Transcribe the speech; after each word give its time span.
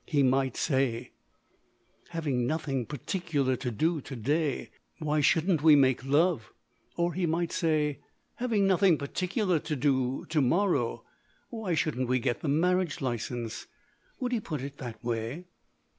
He 0.07 0.23
might 0.23 0.57
say, 0.57 1.11
"Having 2.09 2.47
nothing 2.47 2.87
particular 2.87 3.55
to 3.57 3.69
do 3.69 4.01
to 4.01 4.15
day 4.15 4.71
why 4.97 5.21
shouldn't 5.21 5.61
we 5.61 5.75
make 5.75 6.03
love?" 6.03 6.51
Or 6.97 7.13
he 7.13 7.27
might 7.27 7.51
say, 7.51 7.99
"Having 8.37 8.65
nothing 8.65 8.97
particular 8.97 9.59
to 9.59 9.75
do 9.75 10.25
to 10.29 10.41
morrow 10.41 11.03
why 11.51 11.75
shouldn't 11.75 12.07
we 12.09 12.17
get 12.17 12.41
the 12.41 12.47
marriage 12.47 12.99
license?" 12.99 13.67
Would 14.19 14.31
he 14.31 14.39
put 14.39 14.61
it 14.61 14.71
in 14.81 14.85
that 14.85 15.03
way? 15.03 15.45